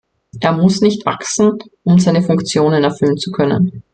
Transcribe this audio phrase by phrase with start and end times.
[0.39, 3.83] Er muss nicht wachsen, um seine Funktionen erfüllen zu können.